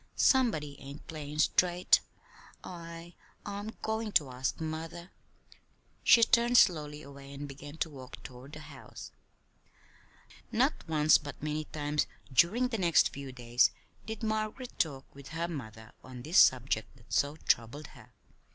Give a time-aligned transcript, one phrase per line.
[0.15, 1.99] Somebody ain't playin' straight.
[2.63, 3.13] I
[3.45, 5.09] I'm goin' to ask mother." And
[6.03, 9.11] she turned slowly away and began to walk toward the house.
[10.51, 13.69] Not once, but many times during the next few days,
[14.07, 18.11] did Margaret talk with her mother on this subject that so troubled her.